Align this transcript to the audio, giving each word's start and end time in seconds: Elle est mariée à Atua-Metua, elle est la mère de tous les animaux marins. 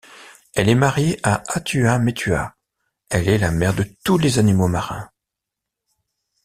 Elle 0.55 0.67
est 0.67 0.73
mariée 0.73 1.19
à 1.21 1.43
Atua-Metua, 1.47 2.55
elle 3.11 3.29
est 3.29 3.37
la 3.37 3.51
mère 3.51 3.75
de 3.75 3.83
tous 4.03 4.17
les 4.17 4.39
animaux 4.39 4.67
marins. 4.67 5.11